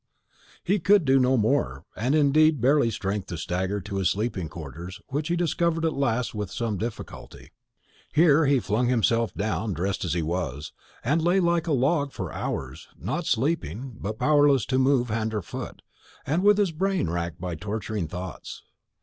[0.63, 4.49] He could do no more, and had indeed barely strength to stagger to his sleeping
[4.49, 7.51] quarters, which he discovered at last with some difficulty.
[8.11, 10.71] Here he flung himself down, dressed as he was,
[11.03, 15.43] and lay like a log, for hours, not sleeping, but powerless to move hand or
[15.43, 15.83] foot,
[16.25, 18.63] and with his brain racked by torturing thoughts.